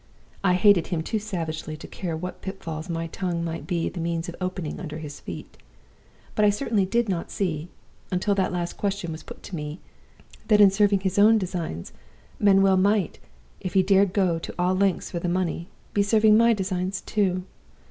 [0.43, 4.27] I hated him too savagely to care what pitfalls my tongue might be the means
[4.27, 5.57] of opening under his feet.
[6.33, 7.69] But I certainly did not see
[8.11, 9.79] (until that last question was put to me)
[10.47, 11.93] that, in serving his own designs,
[12.39, 13.19] Manuel might
[13.59, 17.43] if he dared go all lengths for the money be serving my designs too.